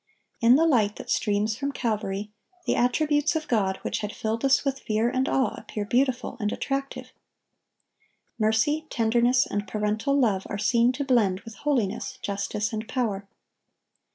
In 0.41 0.55
the 0.55 0.65
light 0.65 0.95
that 0.95 1.11
streams 1.11 1.55
from 1.55 1.71
Calvary, 1.71 2.31
the 2.65 2.75
attributes 2.75 3.35
of 3.35 3.47
God 3.47 3.77
which 3.83 3.99
had 3.99 4.11
filled 4.11 4.43
us 4.43 4.65
with 4.65 4.79
fear 4.79 5.07
and 5.11 5.29
awe 5.29 5.53
appear 5.55 5.85
beautiful 5.85 6.37
and 6.39 6.51
attractive. 6.51 7.13
Mercy, 8.39 8.87
tenderness, 8.89 9.45
and 9.45 9.67
parental 9.67 10.19
love 10.19 10.47
are 10.49 10.57
seen 10.57 10.91
to 10.93 11.05
blend 11.05 11.41
with 11.41 11.53
holiness, 11.53 12.17
justice, 12.23 12.73
and 12.73 12.87
power. 12.87 13.27